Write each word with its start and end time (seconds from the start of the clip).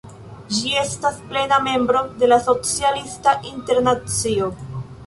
Ĝi 0.53 0.71
estas 0.83 1.19
plena 1.33 1.59
membro 1.67 2.03
de 2.23 2.33
la 2.33 2.41
Socialista 2.49 3.39
Internacio. 3.53 4.55